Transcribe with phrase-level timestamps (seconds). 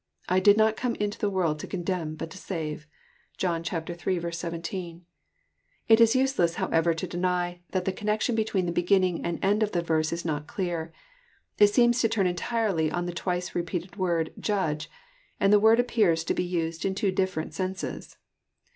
[0.27, 2.87] I did not come into the world to condemn, but to save."
[3.37, 4.31] (John ill.
[4.31, 5.05] 17.)
[5.87, 9.61] It is useless, how ever, to deny that the connection between the l>eginning and end
[9.61, 10.91] of the verse is not clear.
[11.59, 14.87] It seems to turn entirely on the twice repeated word ''judge,
[15.39, 18.17] and the word appears to be used in two different senses.